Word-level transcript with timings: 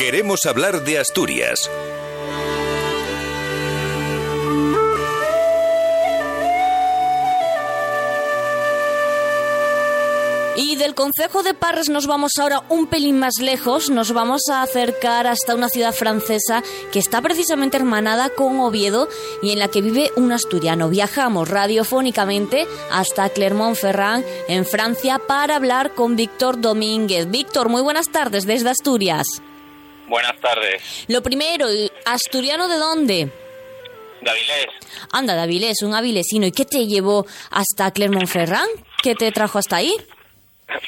Queremos 0.00 0.46
hablar 0.46 0.82
de 0.82 0.98
Asturias. 0.98 1.70
Y 10.56 10.76
del 10.76 10.94
Concejo 10.94 11.42
de 11.42 11.52
Parres 11.52 11.90
nos 11.90 12.06
vamos 12.06 12.32
ahora 12.40 12.64
un 12.70 12.86
pelín 12.86 13.18
más 13.18 13.34
lejos, 13.42 13.90
nos 13.90 14.14
vamos 14.14 14.40
a 14.50 14.62
acercar 14.62 15.26
hasta 15.26 15.54
una 15.54 15.68
ciudad 15.68 15.92
francesa 15.92 16.62
que 16.92 16.98
está 16.98 17.20
precisamente 17.20 17.76
hermanada 17.76 18.30
con 18.30 18.58
Oviedo 18.58 19.06
y 19.42 19.52
en 19.52 19.58
la 19.58 19.68
que 19.68 19.82
vive 19.82 20.12
un 20.16 20.32
asturiano. 20.32 20.88
Viajamos 20.88 21.50
radiofónicamente 21.50 22.66
hasta 22.90 23.28
Clermont-Ferrand, 23.28 24.24
en 24.48 24.64
Francia, 24.64 25.18
para 25.18 25.56
hablar 25.56 25.92
con 25.92 26.16
Víctor 26.16 26.58
Domínguez. 26.58 27.30
Víctor, 27.30 27.68
muy 27.68 27.82
buenas 27.82 28.08
tardes 28.08 28.46
desde 28.46 28.70
Asturias. 28.70 29.26
Buenas 30.10 30.40
tardes. 30.40 31.04
Lo 31.06 31.22
primero, 31.22 31.66
¿asturiano 32.04 32.66
de 32.66 32.76
dónde? 32.76 33.30
De 34.20 34.30
Avilés. 34.30 34.66
Anda, 35.12 35.34
de 35.36 35.42
Avilés, 35.42 35.82
un 35.82 35.94
avilesino. 35.94 36.46
¿Y 36.46 36.50
qué 36.50 36.64
te 36.64 36.88
llevó 36.88 37.24
hasta 37.52 37.92
Clermont-Ferrand? 37.92 38.68
¿Qué 39.04 39.14
te 39.14 39.30
trajo 39.30 39.58
hasta 39.60 39.76
ahí? 39.76 39.94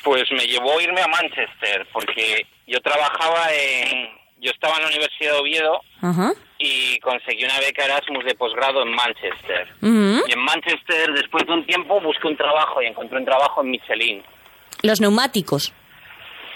Pues 0.02 0.24
me 0.32 0.44
llevó 0.44 0.76
a 0.76 0.82
irme 0.82 1.00
a 1.02 1.06
Manchester, 1.06 1.86
porque 1.92 2.46
yo 2.66 2.80
trabajaba 2.80 3.46
en... 3.54 4.20
Yo 4.40 4.50
estaba 4.50 4.74
en 4.78 4.82
la 4.82 4.88
Universidad 4.88 5.34
de 5.34 5.38
Oviedo 5.38 5.80
Ajá. 6.00 6.32
y 6.58 6.98
conseguí 6.98 7.44
una 7.44 7.60
beca 7.60 7.84
Erasmus 7.84 8.24
de 8.24 8.34
posgrado 8.34 8.82
en 8.82 8.90
Manchester. 8.90 9.68
Ujú. 9.80 10.24
Y 10.28 10.32
en 10.32 10.40
Manchester, 10.40 11.12
después 11.14 11.46
de 11.46 11.52
un 11.52 11.64
tiempo, 11.64 12.00
busqué 12.00 12.26
un 12.26 12.36
trabajo 12.36 12.82
y 12.82 12.86
encontré 12.86 13.18
un 13.18 13.24
trabajo 13.24 13.62
en 13.62 13.70
Michelin. 13.70 14.24
Los 14.82 15.00
neumáticos. 15.00 15.72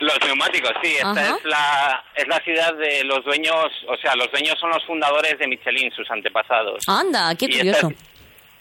Los 0.00 0.18
neumáticos, 0.26 0.72
sí, 0.82 0.94
esta 0.96 1.10
Ajá. 1.10 1.36
es 1.38 1.44
la, 1.44 2.04
es 2.14 2.28
la 2.28 2.38
ciudad 2.40 2.74
de 2.74 3.04
los 3.04 3.24
dueños, 3.24 3.66
o 3.88 3.96
sea, 3.96 4.14
los 4.16 4.30
dueños 4.30 4.58
son 4.60 4.70
los 4.70 4.84
fundadores 4.84 5.38
de 5.38 5.46
Michelin, 5.46 5.90
sus 5.92 6.10
antepasados. 6.10 6.82
Anda, 6.86 7.34
qué 7.34 7.46
Y 7.46 7.56
curioso. 7.58 7.88
esta, 7.88 8.02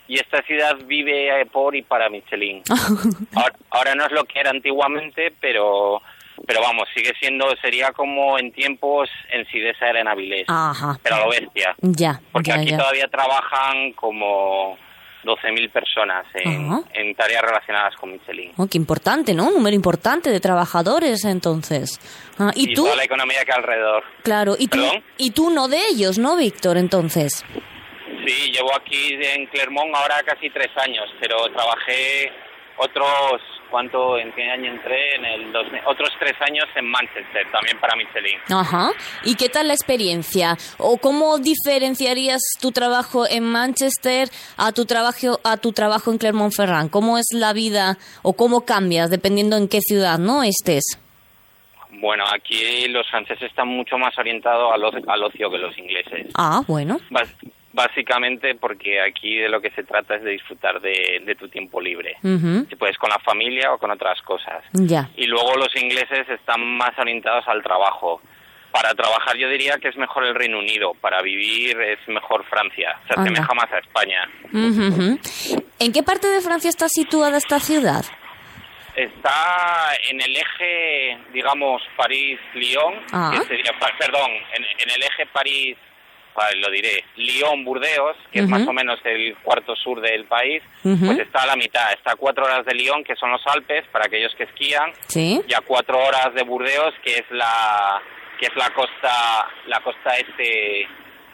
y 0.08 0.16
esta 0.16 0.42
ciudad 0.44 0.76
vive 0.86 1.42
eh, 1.42 1.46
por 1.48 1.76
y 1.76 1.82
para 1.82 2.10
Michelin. 2.10 2.62
Ahora, 3.36 3.56
ahora 3.72 3.96
no 3.96 4.06
es 4.06 4.12
lo 4.12 4.24
que 4.24 4.40
era 4.40 4.52
antiguamente, 4.52 5.34
pero 5.42 6.02
pero 6.48 6.62
vamos, 6.62 6.88
sigue 6.94 7.14
siendo, 7.20 7.48
sería 7.62 7.92
como 7.94 8.38
en 8.38 8.52
tiempos 8.52 9.10
en 9.32 9.48
Sidesa 9.48 9.90
era 9.90 10.02
en 10.02 10.08
Avilés, 10.10 10.46
Ajá. 10.50 11.00
pero 11.02 11.16
a 11.16 11.20
lo 11.22 11.30
bestia. 11.30 11.74
Ya, 11.82 12.20
Porque 12.32 12.50
ya, 12.52 12.56
aquí 12.56 12.72
ya. 12.72 12.78
todavía 12.78 13.08
trabajan 13.08 13.94
como 13.94 14.78
12.000 15.26 15.72
personas 15.72 16.26
en, 16.34 17.16
tareas 17.16 17.42
relacionadas 17.42 17.96
con 17.96 18.12
Michelin. 18.12 18.52
Oh, 18.58 18.68
qué 18.68 18.78
importante, 18.78 19.34
¿no? 19.34 19.48
Un 19.48 19.56
número 19.56 19.76
importante 19.76 20.30
de 20.30 20.40
trabajadores, 20.40 21.26
entonces. 21.26 22.00
Ah, 22.38 22.52
¿Y, 22.56 22.72
Y 22.72 22.74
tú? 22.76 22.84
toda 22.84 22.96
la 22.96 23.04
economía 23.04 23.44
que 23.46 23.52
alrededor. 23.52 24.04
Claro, 24.24 24.56
y 24.58 24.68
tú, 24.68 24.80
y 25.18 25.32
tú 25.32 25.50
no 25.50 25.68
de 25.68 25.80
ellos, 25.90 26.18
¿no, 26.18 26.36
Víctor? 26.36 26.78
Entonces. 26.78 27.44
Sí, 28.26 28.52
llevo 28.52 28.76
aquí 28.76 29.14
en 29.22 29.46
Clermont 29.48 29.94
ahora 29.96 30.22
casi 30.24 30.50
tres 30.50 30.70
años, 30.78 31.06
pero 31.20 31.38
trabajé 31.54 32.32
otros, 32.78 33.42
¿cuánto? 33.70 34.18
¿En 34.18 34.32
qué 34.34 34.50
año 34.50 34.72
entré? 34.72 35.16
En 35.16 35.26
el 35.26 35.52
2000, 35.52 35.82
otros 35.86 36.10
tres 36.20 36.34
años 36.42 36.66
en 36.76 36.86
Manchester, 36.90 37.50
también 37.52 37.80
para 37.80 37.96
Michelin. 37.96 38.40
Ajá. 38.50 38.92
¿Y 39.24 39.36
qué 39.36 39.50
tal 39.50 39.68
la 39.68 39.74
experiencia? 39.74 40.58
¿O 40.78 40.98
cómo 40.98 41.38
diferenciarías 41.38 42.42
tu 42.62 42.72
trabajo 42.72 43.26
en 43.30 43.44
Manchester 43.44 44.30
a 44.58 44.72
tu 44.72 44.86
trabajo 44.86 45.40
a 45.44 45.58
tu 45.58 45.72
trabajo 45.72 46.12
en 46.12 46.18
Clermont-Ferrand? 46.18 46.90
¿Cómo 46.90 47.18
es 47.18 47.28
la 47.34 47.54
vida 47.54 47.98
o 48.24 48.34
cómo 48.34 48.66
cambias 48.66 49.10
dependiendo 49.10 49.58
en 49.58 49.68
qué 49.68 49.82
ciudad 49.82 50.18
no 50.20 50.44
estés? 50.44 50.84
Bueno, 52.00 52.26
aquí 52.34 52.88
los 52.90 53.08
franceses 53.10 53.50
están 53.50 53.70
mucho 53.70 53.98
más 53.98 54.18
orientados 54.18 54.74
al, 54.74 55.24
ocio 55.24 55.50
que 55.50 55.58
los 55.58 55.78
ingleses. 55.78 56.28
Ah, 56.36 56.62
bueno. 56.68 57.00
Bas- 57.10 57.34
básicamente 57.76 58.56
porque 58.56 59.02
aquí 59.02 59.38
de 59.38 59.50
lo 59.50 59.60
que 59.62 59.70
se 59.72 59.84
trata 59.84 60.16
es 60.16 60.24
de 60.24 60.32
disfrutar 60.32 60.80
de, 60.82 61.22
de 61.26 61.36
tu 61.36 61.50
tiempo 61.50 61.82
libre. 61.82 62.16
Si 62.70 62.76
puedes 62.78 62.98
con 62.98 63.10
la 63.10 63.20
familia 63.20 63.74
o 63.74 63.78
con 63.78 63.92
otras 63.92 64.22
cosas. 64.22 64.64
Ya. 64.72 65.10
Y 65.18 65.26
luego 65.28 65.56
los 65.58 65.76
ingleses 65.76 66.28
están 66.30 66.66
más 66.78 66.98
orientados 66.98 67.46
al 67.48 67.62
trabajo. 67.62 68.22
Para 68.72 68.94
trabajar 68.94 69.38
yo 69.38 69.48
diría 69.50 69.78
que 69.82 69.88
es 69.90 69.96
mejor 69.98 70.26
el 70.26 70.36
Reino 70.36 70.60
Unido, 70.60 70.94
para 71.00 71.22
vivir 71.22 71.80
es 71.82 72.00
mejor 72.08 72.44
Francia, 72.46 72.98
se 73.08 73.14
asemeja 73.20 73.54
más 73.54 73.72
a 73.72 73.78
España. 73.80 74.30
Ujú. 74.52 75.20
¿En 75.80 75.92
qué 75.94 76.04
parte 76.04 76.28
de 76.28 76.42
Francia 76.42 76.70
está 76.70 76.88
situada 76.90 77.38
esta 77.38 77.60
ciudad? 77.60 78.04
Está 78.96 79.92
en 80.10 80.22
el 80.22 80.36
eje, 80.36 81.18
digamos, 81.34 81.82
París-Lyon, 81.98 82.94
Ah. 83.12 83.32
perdón, 84.00 84.32
en, 84.54 84.64
en 84.64 84.90
el 84.96 85.04
eje 85.04 85.26
París, 85.34 85.78
lo 86.58 86.70
diré, 86.72 87.04
Lyon-Burdeos, 87.16 88.18
que 88.32 88.40
es 88.40 88.48
más 88.48 88.68
o 88.68 88.74
menos 88.74 89.00
el 89.06 89.36
cuarto 89.38 89.76
sur 89.76 90.02
del 90.02 90.26
país, 90.26 90.62
pues 90.82 91.20
está 91.20 91.44
a 91.44 91.48
la 91.48 91.56
mitad, 91.56 91.92
está 91.94 92.12
a 92.12 92.16
cuatro 92.16 92.46
horas 92.46 92.66
de 92.66 92.74
Lyon, 92.74 93.04
que 93.04 93.16
son 93.16 93.32
los 93.32 93.42
Alpes, 93.48 93.86
para 93.92 94.06
aquellos 94.06 94.34
que 94.36 94.44
esquían, 94.44 94.92
Sí. 95.08 95.42
y 95.48 95.54
a 95.54 95.62
cuatro 95.62 95.98
horas 95.98 96.34
de 96.34 96.44
Burdeos, 96.44 96.94
que 97.04 97.16
es 97.16 97.26
la 97.32 98.02
que 98.40 98.48
es 98.48 98.56
la 98.58 98.70
costa 98.72 99.48
la 99.68 99.80
costa 99.80 100.18
este 100.18 100.86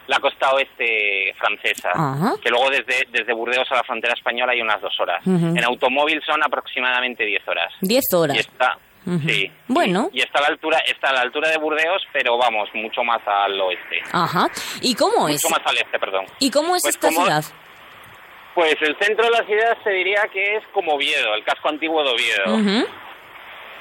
la 0.06 0.18
costa 0.20 0.52
oeste 0.52 1.34
francesa, 1.38 1.90
Ajá. 1.94 2.34
que 2.42 2.48
luego 2.50 2.70
desde 2.70 3.06
desde 3.10 3.32
Burdeos 3.32 3.70
a 3.72 3.76
la 3.76 3.82
frontera 3.84 4.14
española 4.14 4.52
hay 4.52 4.60
unas 4.62 4.80
dos 4.80 4.98
horas. 5.00 5.24
En 5.26 5.64
automóvil 5.64 6.20
son 6.24 6.42
aproximadamente 6.44 7.24
diez 7.24 7.46
horas. 7.48 7.72
Diez 7.80 8.04
horas. 8.14 8.36
Y 8.36 8.40
está 8.40 8.76
Sí. 9.26 9.50
Bueno. 9.68 10.08
Y, 10.12 10.18
y 10.18 10.22
está 10.22 10.38
a 10.38 10.42
la 10.42 10.48
altura 10.48 10.78
está 10.86 11.10
a 11.10 11.12
la 11.12 11.20
altura 11.22 11.48
de 11.50 11.58
Burdeos, 11.58 12.02
pero 12.12 12.36
vamos, 12.38 12.68
mucho 12.74 13.02
más 13.02 13.20
al 13.26 13.60
oeste. 13.60 14.00
Ajá. 14.12 14.48
¿Y 14.80 14.94
cómo 14.94 15.28
es? 15.28 15.42
Mucho 15.44 15.56
más 15.58 15.66
al 15.66 15.76
este, 15.78 15.98
perdón. 15.98 16.24
¿Y 16.38 16.50
cómo 16.50 16.76
es 16.76 16.82
Pues 16.82 16.94
esta 16.94 17.08
como- 17.08 17.22
ciudad? 17.24 17.44
Pues 18.54 18.76
el 18.82 18.96
centro 19.00 19.24
de 19.24 19.30
la 19.30 19.44
ciudad 19.46 19.78
se 19.82 19.90
diría 19.90 20.28
que 20.32 20.56
es 20.56 20.62
como 20.74 20.92
Oviedo, 20.94 21.34
el 21.34 21.42
casco 21.42 21.70
antiguo 21.70 22.02
de 22.04 22.10
Oviedo. 22.10 22.54
Ujú. 22.54 22.86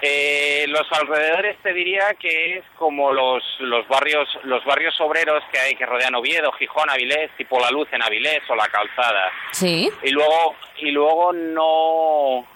Eh, 0.03 0.65
los 0.69 0.87
alrededores 0.93 1.57
te 1.61 1.73
diría 1.73 2.15
que 2.19 2.57
es 2.57 2.63
como 2.79 3.11
los, 3.13 3.43
los 3.59 3.87
barrios 3.87 4.27
los 4.43 4.65
barrios 4.65 4.99
obreros 4.99 5.43
que 5.51 5.59
hay 5.59 5.75
que 5.75 5.85
rodean 5.85 6.15
Oviedo, 6.15 6.51
Gijón, 6.53 6.89
Avilés, 6.89 7.29
tipo 7.37 7.59
La 7.59 7.69
Luz 7.69 7.87
en 7.91 8.01
Avilés 8.01 8.41
o 8.49 8.55
La 8.55 8.67
Calzada. 8.69 9.29
Sí. 9.51 9.91
Y 10.01 10.09
luego 10.09 10.55
y 10.79 10.89
luego 10.89 11.31
no 11.33 12.47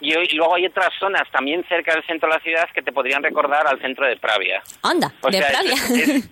y, 0.00 0.12
y 0.14 0.36
luego 0.36 0.54
hay 0.54 0.66
otras 0.66 0.90
zonas 0.98 1.22
también 1.30 1.64
cerca 1.68 1.94
del 1.94 2.04
centro 2.06 2.28
de 2.28 2.34
la 2.36 2.40
ciudad 2.42 2.68
que 2.74 2.82
te 2.82 2.92
podrían 2.92 3.22
recordar 3.22 3.66
al 3.66 3.80
centro 3.80 4.06
de 4.06 4.16
Pravia. 4.16 4.62
Anda, 4.82 5.10
O 5.22 5.30
de 5.30 5.38
sea, 5.38 5.48
Pravia. 5.48 5.72
es- 5.72 5.90
es- 5.90 6.30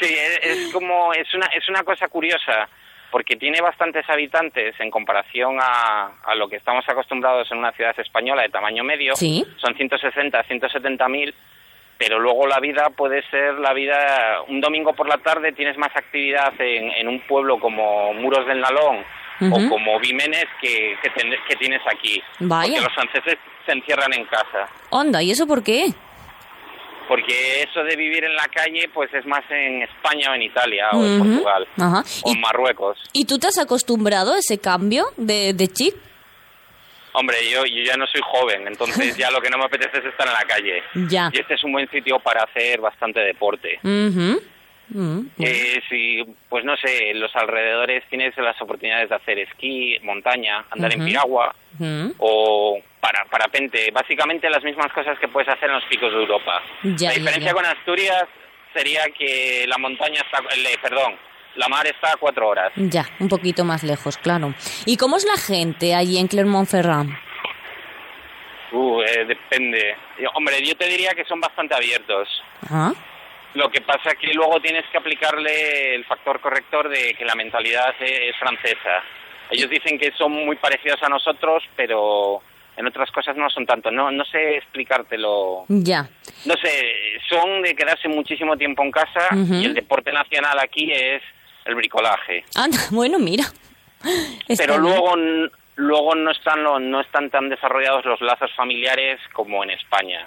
sí, 0.00 0.14
es, 0.14 0.40
es 0.42 0.72
como 0.72 1.12
es 1.14 1.32
una 1.34 1.46
es 1.46 1.68
una 1.68 1.82
cosa 1.84 2.08
curiosa 2.08 2.68
porque 3.10 3.36
tiene 3.36 3.60
bastantes 3.60 4.08
habitantes 4.08 4.74
en 4.78 4.90
comparación 4.90 5.58
a, 5.60 6.12
a 6.24 6.34
lo 6.36 6.48
que 6.48 6.56
estamos 6.56 6.88
acostumbrados 6.88 7.50
en 7.50 7.58
una 7.58 7.72
ciudad 7.72 7.98
española 7.98 8.42
de 8.42 8.50
tamaño 8.50 8.84
medio. 8.84 9.16
Sí. 9.16 9.44
Son 9.56 9.74
160, 9.74 10.42
170 10.44 11.08
mil, 11.08 11.34
pero 11.98 12.20
luego 12.20 12.46
la 12.46 12.60
vida 12.60 12.88
puede 12.90 13.22
ser 13.30 13.54
la 13.54 13.72
vida. 13.72 14.42
Un 14.46 14.60
domingo 14.60 14.92
por 14.92 15.08
la 15.08 15.18
tarde 15.18 15.50
tienes 15.52 15.76
más 15.76 15.90
actividad 15.96 16.52
en, 16.60 16.92
en 16.92 17.08
un 17.08 17.18
pueblo 17.22 17.58
como 17.58 18.14
Muros 18.14 18.46
del 18.46 18.60
Nalón 18.60 19.04
O 19.40 19.68
como 19.68 19.98
Vimenes 20.00 20.46
que, 20.60 20.96
que, 21.02 21.10
ten- 21.10 21.34
que 21.48 21.56
tienes 21.56 21.80
aquí. 21.86 22.22
Vaya. 22.40 22.72
Porque 22.74 22.84
los 22.84 22.94
franceses 22.94 23.38
se 23.66 23.72
encierran 23.72 24.12
en 24.12 24.24
casa. 24.26 24.68
Onda, 24.90 25.22
¿y 25.22 25.30
eso 25.30 25.46
por 25.46 25.62
qué? 25.62 25.86
Porque 27.08 27.62
eso 27.62 27.82
de 27.82 27.96
vivir 27.96 28.22
en 28.24 28.36
la 28.36 28.46
calle, 28.48 28.88
pues 28.94 29.12
es 29.14 29.26
más 29.26 29.42
en 29.50 29.82
España 29.82 30.30
o 30.30 30.34
en 30.34 30.42
Italia 30.42 30.90
o 30.92 31.04
en. 31.04 31.18
Portugal 31.18 31.66
Ajá. 31.78 32.04
o 32.22 32.30
¿Y, 32.30 32.34
en 32.34 32.40
Marruecos. 32.40 32.98
y 33.12 33.24
tú 33.24 33.38
te 33.38 33.48
has 33.48 33.58
acostumbrado 33.58 34.34
a 34.34 34.38
ese 34.38 34.58
cambio 34.58 35.06
de, 35.16 35.52
de 35.54 35.68
chip? 35.68 35.94
Hombre, 37.12 37.36
yo, 37.50 37.64
yo 37.64 37.82
ya 37.82 37.96
no 37.96 38.06
soy 38.06 38.20
joven, 38.24 38.68
entonces 38.68 39.16
ya 39.18 39.30
lo 39.32 39.40
que 39.40 39.50
no 39.50 39.58
me 39.58 39.64
apetece 39.64 39.98
es 39.98 40.04
estar 40.04 40.26
en 40.28 40.34
la 40.34 40.44
calle. 40.44 40.82
Ya. 41.08 41.30
Y 41.32 41.40
este 41.40 41.54
es 41.54 41.64
un 41.64 41.72
buen 41.72 41.90
sitio 41.90 42.20
para 42.20 42.44
hacer 42.44 42.80
bastante 42.80 43.18
deporte. 43.20 43.80
Ujú. 43.82 44.40
Mm. 44.90 45.20
Eh, 45.38 45.80
si, 45.88 46.24
pues 46.48 46.64
no 46.64 46.76
sé, 46.76 47.10
en 47.10 47.20
los 47.20 47.34
alrededores 47.36 48.02
tienes 48.10 48.36
las 48.36 48.60
oportunidades 48.60 49.08
de 49.08 49.14
hacer 49.14 49.38
esquí, 49.38 49.98
montaña, 50.02 50.64
andar 50.70 50.92
en 50.92 51.04
piragua 51.04 51.54
Ujú. 51.78 52.14
o 52.18 52.78
para, 53.00 53.24
parapente. 53.26 53.90
Básicamente 53.92 54.50
las 54.50 54.64
mismas 54.64 54.92
cosas 54.92 55.18
que 55.18 55.28
puedes 55.28 55.48
hacer 55.48 55.68
en 55.68 55.76
los 55.76 55.84
picos 55.84 56.12
de 56.12 56.18
Europa. 56.18 56.60
Ya, 56.82 57.08
la 57.10 57.14
diferencia 57.14 57.50
ya. 57.50 57.54
con 57.54 57.64
Asturias 57.66 58.24
sería 58.74 59.04
que 59.16 59.64
la 59.68 59.78
montaña 59.78 60.20
está, 60.22 60.40
le- 60.56 60.78
perdón, 60.82 61.14
la 61.56 61.68
mar 61.68 61.86
está 61.86 62.12
a 62.12 62.16
cuatro 62.16 62.48
horas. 62.48 62.72
Ya, 62.76 63.06
un 63.20 63.28
poquito 63.28 63.64
más 63.64 63.82
lejos, 63.82 64.16
claro. 64.18 64.54
¿Y 64.86 64.96
cómo 64.96 65.16
es 65.16 65.24
la 65.24 65.36
gente 65.40 65.94
allí 65.94 66.18
en 66.18 66.26
Clermont-Ferrand? 66.28 67.10
Uh, 68.72 69.02
eh, 69.02 69.24
depende. 69.26 69.96
Yo- 70.20 70.30
Hombre, 70.34 70.64
yo 70.64 70.76
te 70.76 70.86
diría 70.86 71.10
que 71.14 71.24
son 71.24 71.40
bastante 71.40 71.74
abiertos. 71.74 72.28
Ajá. 72.62 72.92
Lo 73.54 73.70
que 73.70 73.80
pasa 73.80 74.14
que 74.14 74.32
luego 74.32 74.60
tienes 74.60 74.84
que 74.92 74.98
aplicarle 74.98 75.94
el 75.94 76.04
factor 76.04 76.40
corrector 76.40 76.88
de 76.88 77.14
que 77.14 77.24
la 77.24 77.34
mentalidad 77.34 77.94
es, 78.00 78.30
es 78.30 78.36
francesa. 78.36 79.02
Ellos 79.50 79.68
dicen 79.68 79.98
que 79.98 80.12
son 80.16 80.32
muy 80.32 80.56
parecidos 80.56 81.02
a 81.02 81.08
nosotros, 81.08 81.64
pero 81.74 82.40
en 82.76 82.86
otras 82.86 83.10
cosas 83.10 83.36
no 83.36 83.50
son 83.50 83.66
tanto. 83.66 83.90
No, 83.90 84.10
no 84.10 84.24
sé 84.24 84.56
explicártelo. 84.56 85.64
Ya. 85.68 86.08
No 86.44 86.54
sé, 86.54 87.20
son 87.28 87.62
de 87.62 87.74
quedarse 87.74 88.08
muchísimo 88.08 88.56
tiempo 88.56 88.82
en 88.82 88.90
casa 88.90 89.28
y 89.32 89.64
el 89.64 89.74
deporte 89.74 90.12
nacional 90.12 90.58
aquí 90.58 90.90
es 90.90 91.22
el 91.64 91.74
bricolaje. 91.74 92.44
Anda, 92.54 92.78
bueno, 92.90 93.18
mira. 93.18 93.44
Está 94.48 94.64
Pero 94.64 94.78
luego 94.78 95.14
luego 95.76 96.14
no 96.14 96.30
están 96.30 96.62
no 96.62 97.00
están 97.00 97.30
tan 97.30 97.48
desarrollados 97.48 98.04
los 98.04 98.20
lazos 98.20 98.50
familiares 98.56 99.20
como 99.32 99.62
en 99.62 99.70
España. 99.70 100.26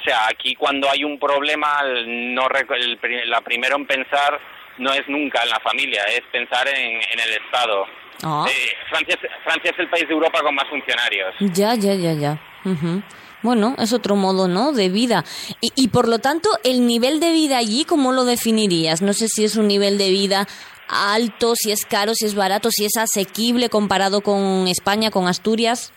O 0.00 0.02
sea, 0.02 0.28
aquí 0.28 0.54
cuando 0.54 0.88
hay 0.90 1.04
un 1.04 1.18
problema, 1.18 1.80
el 1.84 2.34
no 2.34 2.48
el 2.48 3.30
la 3.30 3.40
primero 3.42 3.76
en 3.76 3.86
pensar 3.86 4.40
no 4.78 4.92
es 4.92 5.06
nunca 5.08 5.42
en 5.42 5.50
la 5.50 5.60
familia, 5.60 6.04
es 6.04 6.22
pensar 6.32 6.66
en, 6.68 6.96
en 6.96 7.20
el 7.20 7.44
Estado. 7.44 7.84
Ah. 8.22 8.46
Eh, 8.48 8.72
Francia, 8.88 9.18
es, 9.20 9.30
Francia 9.44 9.70
es 9.70 9.78
el 9.78 9.90
país 9.90 10.08
de 10.08 10.14
Europa 10.14 10.40
con 10.42 10.54
más 10.54 10.68
funcionarios. 10.68 11.34
Ya, 11.40 11.74
ya, 11.74 11.94
ya, 11.94 12.14
ya. 12.14 12.40
Ujú. 12.64 13.02
Bueno, 13.42 13.74
es 13.78 13.92
otro 13.92 14.16
modo, 14.16 14.48
¿no? 14.48 14.72
De 14.72 14.88
vida. 14.88 15.24
Y, 15.60 15.68
y 15.74 15.88
por 15.88 16.08
lo 16.08 16.18
tanto, 16.18 16.48
el 16.64 16.86
nivel 16.86 17.20
de 17.20 17.32
vida 17.32 17.58
allí, 17.58 17.84
¿cómo 17.84 18.12
lo 18.12 18.24
definirías? 18.24 19.02
No 19.02 19.12
sé 19.12 19.28
si 19.28 19.44
es 19.44 19.56
un 19.56 19.68
nivel 19.68 19.98
de 19.98 20.10
vida 20.10 20.46
alto, 20.88 21.54
si 21.56 21.72
es 21.72 21.84
caro, 21.84 22.14
si 22.14 22.26
es 22.26 22.34
barato, 22.34 22.70
si 22.70 22.84
es 22.84 22.96
asequible 22.96 23.68
comparado 23.68 24.22
con 24.22 24.66
España, 24.66 25.10
con 25.10 25.28
Asturias. 25.28 25.92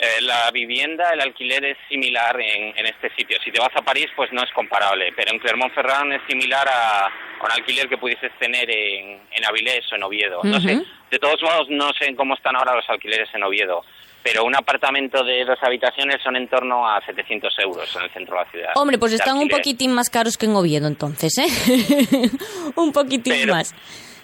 Eh, 0.00 0.20
la 0.22 0.48
vivienda, 0.52 1.10
el 1.12 1.20
alquiler 1.20 1.64
es 1.64 1.76
similar 1.88 2.40
en, 2.40 2.76
en 2.78 2.86
este 2.86 3.10
sitio. 3.16 3.36
Si 3.44 3.50
te 3.50 3.58
vas 3.58 3.74
a 3.74 3.82
París, 3.82 4.06
pues 4.14 4.32
no 4.32 4.42
es 4.44 4.50
comparable, 4.52 5.12
pero 5.16 5.32
en 5.32 5.40
Clermont-Ferrand 5.40 6.12
es 6.12 6.22
similar 6.28 6.68
a, 6.68 7.06
a 7.06 7.44
un 7.44 7.50
alquiler 7.50 7.88
que 7.88 7.98
pudieses 7.98 8.30
tener 8.38 8.70
en, 8.70 9.20
en 9.32 9.44
Avilés 9.44 9.84
o 9.92 9.96
en 9.96 10.04
Oviedo. 10.04 10.40
No 10.44 10.60
sé, 10.60 10.80
de 11.10 11.18
todos 11.18 11.42
modos, 11.42 11.66
no 11.70 11.90
sé 11.98 12.14
cómo 12.14 12.34
están 12.34 12.54
ahora 12.54 12.76
los 12.76 12.88
alquileres 12.88 13.28
en 13.34 13.42
Oviedo, 13.42 13.84
pero 14.22 14.44
un 14.44 14.54
apartamento 14.54 15.24
de 15.24 15.44
dos 15.44 15.58
habitaciones 15.62 16.22
son 16.22 16.36
en 16.36 16.46
torno 16.48 16.88
a 16.88 17.04
700 17.04 17.52
euros 17.58 17.96
en 17.96 18.02
el 18.02 18.10
centro 18.12 18.36
de 18.38 18.44
la 18.44 18.50
ciudad. 18.52 18.70
Hombre, 18.76 18.98
pues 18.98 19.12
están 19.14 19.36
un 19.38 19.48
poquitín 19.48 19.92
más 19.94 20.10
caros 20.10 20.36
que 20.36 20.46
en 20.46 20.54
Oviedo, 20.54 20.86
entonces, 20.86 21.36
¿eh? 21.38 22.30
un 22.76 22.92
poquitín 22.92 23.32
Pero- 23.40 23.54
más. 23.54 23.74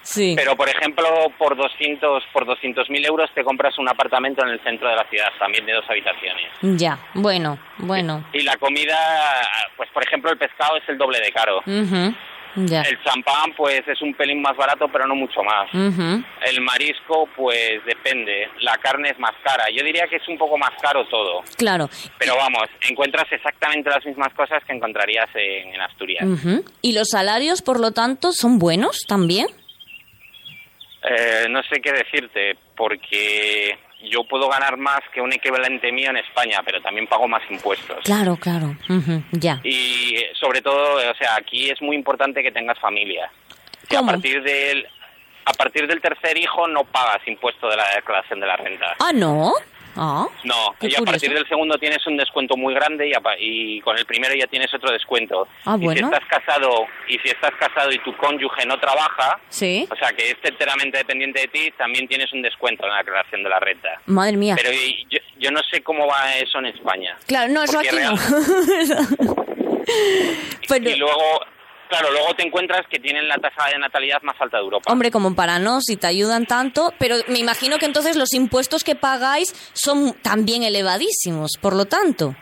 Sí. 0.05 0.35
Pero, 0.37 0.55
por 0.55 0.69
ejemplo, 0.69 1.05
por 1.39 1.57
200 1.57 2.23
por 2.33 2.47
200.000 2.47 3.07
euros 3.07 3.31
te 3.35 3.43
compras 3.43 3.79
un 3.79 3.89
apartamento 3.89 4.45
en 4.45 4.51
el 4.51 4.63
centro 4.63 4.89
de 4.89 4.97
la 4.97 5.05
ciudad, 5.09 5.29
también 5.39 5.67
de 5.67 5.73
dos 5.73 5.85
habitaciones. 5.89 6.53
Ya, 6.63 6.99
bueno, 7.15 7.59
bueno. 7.79 8.25
Y 8.33 8.43
la 8.43 8.57
comida, 8.57 8.97
pues 9.77 9.89
por 9.91 10.05
ejemplo, 10.05 10.31
el 10.31 10.39
pescado 10.39 10.77
es 10.77 10.89
el 10.89 10.99
doble 10.99 11.21
de 11.21 11.33
caro. 11.33 11.63
Ya. 12.57 12.83
El 12.83 13.03
champán, 13.03 13.53
pues 13.57 13.83
es 13.89 14.01
un 14.01 14.15
pelín 14.15 14.41
más 14.41 14.57
barato, 14.57 14.87
pero 14.89 15.07
no 15.07 15.17
mucho 15.17 15.43
más. 15.43 15.69
El 15.73 16.61
marisco, 16.61 17.29
pues 17.37 17.85
depende. 17.85 18.49
La 18.61 18.77
carne 18.77 19.11
es 19.11 19.19
más 19.19 19.33
cara. 19.43 19.65
Yo 19.75 19.85
diría 19.85 20.07
que 20.09 20.17
es 20.17 20.29
un 20.29 20.39
poco 20.39 20.57
más 20.57 20.71
caro 20.81 21.05
todo. 21.09 21.43
Claro. 21.57 21.89
Pero 22.19 22.37
vamos, 22.37 22.69
encuentras 22.89 23.27
exactamente 23.33 23.91
las 23.91 24.05
mismas 24.05 24.33
cosas 24.35 24.63
que 24.65 24.73
encontrarías 24.73 25.29
en, 25.35 25.75
en 25.75 25.81
Asturias. 25.81 26.29
¿Y 26.81 26.93
los 26.93 27.09
salarios, 27.11 27.61
por 27.61 27.81
lo 27.81 27.91
tanto, 27.91 28.33
son 28.33 28.59
buenos 28.59 29.01
también? 29.09 29.49
Eh, 31.05 31.47
no 31.51 31.63
sé 31.65 31.81
qué 31.81 31.93
decirte, 31.93 32.57
porque 32.77 33.79
yo 34.11 34.25
puedo 34.25 34.49
ganar 34.49 34.77
más 34.77 35.01
que 35.13 35.21
un 35.21 35.33
equivalente 35.33 35.93
mío 35.93 36.11
en 36.11 36.17
España, 36.17 36.61
pero 36.65 36.81
también 36.81 37.07
pago 37.07 37.29
más 37.29 37.43
impuestos. 37.51 37.99
Claro, 38.05 38.37
claro. 38.37 38.75
Ya. 39.33 39.61
Y 39.65 40.17
sobre 40.41 40.63
todo, 40.63 40.97
o 40.97 41.15
sea, 41.17 41.37
aquí 41.37 41.71
es 41.71 41.81
muy 41.83 41.97
importante 41.97 42.43
que 42.43 42.53
tengas 42.53 42.79
familia. 42.79 43.27
A 43.27 43.97
¿Cómo? 43.97 44.13
partir 44.13 44.43
del 44.43 44.87
a 45.47 45.53
partir 45.53 45.87
del 45.87 46.01
tercer 46.01 46.39
hijo 46.39 46.67
no 46.69 46.85
pagas 46.85 47.21
impuesto 47.27 47.69
de 47.69 47.77
la 47.77 47.85
declaración 47.95 48.41
de 48.41 48.47
la 48.47 48.57
renta. 48.57 48.97
Ah, 48.99 49.13
no. 49.13 49.53
Ah. 49.97 50.27
No, 50.45 50.75
y 50.81 50.95
a 50.95 51.01
partir 51.03 51.33
del 51.33 51.47
segundo 51.49 51.79
tienes 51.79 52.05
un 52.07 52.17
descuento 52.17 52.57
muy 52.57 52.75
grande 52.75 53.09
y, 53.09 53.13
a 53.15 53.21
y 53.39 53.81
con 53.81 53.97
el 53.97 54.05
primero 54.07 54.35
ya 54.35 54.47
tienes 54.47 54.73
otro 54.75 54.91
descuento. 54.93 55.47
Ah, 55.65 55.75
Y 55.77 55.81
si 55.81 55.85
bueno. 55.85 56.07
estás 56.11 56.29
casado 56.29 56.87
y 57.09 57.19
si 57.19 57.29
estás 57.29 57.53
casado 57.59 57.93
y 57.93 57.99
tu 57.99 58.17
cónyuge 58.17 58.67
no 58.67 58.79
trabaja, 58.79 59.39
Sí. 59.49 59.87
o 59.91 59.97
sea, 59.97 60.11
que 60.13 60.31
es 60.31 60.37
enteramente 60.43 60.99
dependiente 60.99 61.41
de 61.43 61.49
ti, 61.49 61.71
también 61.79 62.09
tienes 62.09 62.33
un 62.33 62.43
descuento 62.43 62.85
en 62.85 62.91
la 62.91 62.99
declaración 62.99 63.43
de 63.43 63.49
la 63.49 63.61
renta. 63.61 64.01
Madre 64.07 64.37
mía. 64.37 64.55
Pero 64.57 64.73
y- 64.73 65.07
yo, 65.11 65.19
yo 65.39 65.51
no 65.51 65.61
sé 65.71 65.83
cómo 65.83 66.07
va 66.07 66.35
eso 66.37 66.59
en 66.59 66.67
España. 66.67 67.17
Claro, 67.27 67.53
no, 67.53 67.63
eso 67.63 67.79
aquí 67.79 67.97
no. 67.97 68.15
Pero, 70.69 70.91
Y 70.91 70.97
luego, 70.97 71.41
claro, 71.99 72.13
luego 72.13 72.35
te 72.35 72.47
encuentras 72.47 72.83
que 72.91 72.99
tienen 72.99 73.27
la 73.29 73.37
tasa 73.37 73.69
de 73.71 73.79
natalidad 73.79 74.23
más 74.23 74.37
alta 74.41 74.57
de 74.59 74.63
Europa. 74.65 74.93
hombre, 74.93 75.11
como 75.11 75.35
para 75.35 75.59
no, 75.59 75.81
si 75.81 75.97
te 75.97 76.07
ayudan 76.07 76.47
tanto, 76.47 76.93
pero 76.99 77.17
me 77.29 77.39
imagino 77.39 77.79
que 77.79 77.87
entonces 77.87 78.17
los 78.17 78.33
impuestos 78.35 78.85
que 78.85 78.95
pagáis 78.95 79.53
son 79.75 80.15
también 80.23 80.63
elevadísimos, 80.63 81.53
por 81.61 81.75
lo 81.75 81.85
tanto. 81.87 82.35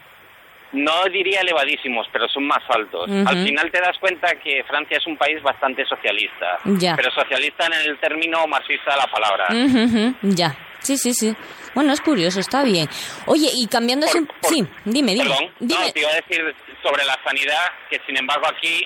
No 0.72 1.04
diría 1.12 1.42
elevadísimos, 1.42 2.06
pero 2.10 2.26
son 2.28 2.46
más 2.46 2.62
altos. 2.70 3.06
Al 3.26 3.44
final 3.44 3.70
te 3.70 3.78
das 3.78 3.98
cuenta 4.00 4.34
que 4.42 4.64
Francia 4.66 4.96
es 4.96 5.06
un 5.06 5.18
país 5.18 5.42
bastante 5.42 5.84
socialista. 5.84 6.58
Ya. 6.64 6.96
Pero 6.96 7.10
socialista 7.12 7.66
en 7.66 7.74
el 7.90 7.98
término 8.00 8.46
marxista 8.46 8.92
de 8.92 8.96
la 8.96 9.06
palabra. 9.06 10.16
Ya. 10.22 10.56
Sí, 10.80 10.96
sí, 10.96 11.12
sí. 11.12 11.36
Bueno, 11.74 11.92
es 11.92 12.00
curioso, 12.00 12.40
está 12.40 12.62
bien. 12.64 12.88
Oye, 13.26 13.50
y 13.54 13.66
cambiando 13.66 14.06
por- 14.06 14.26
Sí, 14.50 14.66
dime, 14.86 15.12
dime. 15.12 15.24
Perdón, 15.28 15.50
dime. 15.60 15.80
no, 15.86 15.92
te 15.92 16.00
iba 16.00 16.10
a 16.10 16.14
decir 16.14 16.42
sobre 16.82 17.04
la 17.04 17.18
sanidad, 17.22 17.66
que 17.90 18.00
sin 18.06 18.16
embargo 18.16 18.46
aquí 18.48 18.82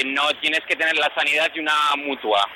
eh, 0.00 0.04
no 0.06 0.22
tienes 0.40 0.60
que 0.68 0.76
tener 0.76 0.96
la 0.96 1.10
sanidad 1.14 1.50
y 1.54 1.60
una 1.60 1.74
mutua, 1.96 2.46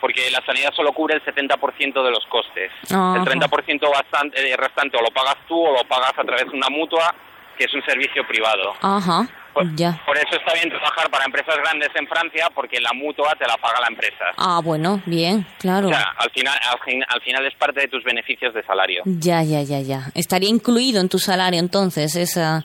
porque 0.00 0.30
la 0.30 0.44
sanidad 0.44 0.72
solo 0.74 0.92
cubre 0.92 1.14
el 1.16 1.24
70% 1.24 2.02
de 2.04 2.10
los 2.10 2.24
costes. 2.26 2.70
Ajá. 2.90 3.14
El 3.16 3.22
30% 3.24 3.90
bastante, 3.90 4.50
eh, 4.50 4.56
restante 4.56 4.96
o 4.98 5.02
lo 5.02 5.10
pagas 5.10 5.36
tú 5.48 5.60
o 5.60 5.72
lo 5.72 5.84
pagas 5.88 6.12
a 6.16 6.22
través 6.24 6.44
de 6.46 6.56
una 6.56 6.68
mutua, 6.68 7.14
que 7.56 7.64
es 7.64 7.74
un 7.74 7.84
servicio 7.84 8.26
privado. 8.26 8.72
Ajá, 8.80 9.28
Por, 9.52 9.74
ya. 9.76 10.00
por 10.06 10.16
eso 10.16 10.34
está 10.36 10.54
bien 10.54 10.70
trabajar 10.70 11.10
para 11.10 11.26
empresas 11.26 11.54
grandes 11.58 11.90
en 11.94 12.06
Francia, 12.08 12.48
porque 12.54 12.80
la 12.80 12.92
mutua 12.94 13.34
te 13.38 13.46
la 13.46 13.56
paga 13.58 13.78
la 13.80 13.88
empresa. 13.88 14.24
Ah, 14.38 14.60
bueno, 14.64 15.02
bien, 15.04 15.46
claro. 15.58 15.88
O 15.88 15.90
sea, 15.90 16.14
al 16.18 16.30
final, 16.30 16.58
al, 16.70 16.78
fin- 16.80 17.04
al 17.06 17.20
final 17.20 17.46
es 17.46 17.54
parte 17.56 17.80
de 17.82 17.88
tus 17.88 18.02
beneficios 18.04 18.54
de 18.54 18.62
salario. 18.64 19.02
Ya, 19.04 19.42
ya, 19.42 19.60
ya, 19.62 19.80
ya. 19.80 20.10
Estaría 20.14 20.48
incluido 20.48 21.00
en 21.02 21.10
tu 21.10 21.18
salario 21.18 21.60
entonces 21.60 22.16
esa, 22.16 22.64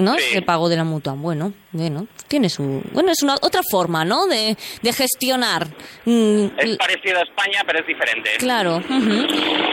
¿no? 0.00 0.14
Sí. 0.14 0.24
Ese 0.30 0.42
pago 0.42 0.68
de 0.68 0.76
la 0.76 0.84
mutua. 0.84 1.14
Bueno, 1.16 1.52
bueno, 1.72 2.06
tiene 2.28 2.48
su, 2.48 2.82
bueno, 2.92 3.10
es 3.12 3.22
una 3.22 3.34
otra 3.42 3.60
forma, 3.70 4.04
¿no? 4.04 4.26
De, 4.26 4.56
de 4.82 4.92
gestionar. 4.92 5.66
Mm, 6.04 6.46
Es 6.58 6.76
parecido 6.76 7.18
a 7.18 7.22
España, 7.22 7.62
pero 7.66 7.80
es 7.80 7.86
diferente. 7.86 8.30
claro. 8.38 8.76
ujú. 8.78 9.26